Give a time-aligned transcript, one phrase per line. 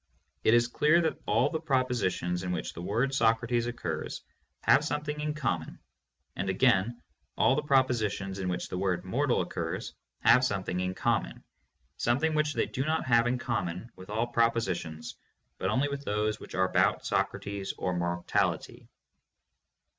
[0.43, 4.23] It is clear that all the propositions in which the word "Socrates" occurs
[4.61, 5.77] have something in common,
[6.35, 6.99] and again
[7.37, 11.43] all the propositions in which the word "mortal" occurs have something in com mon,
[11.97, 14.17] something which they do not have in common with 514 THE MONIST.
[14.17, 15.15] all facts
[15.59, 18.87] but only to those which are about Socrates or mor tality.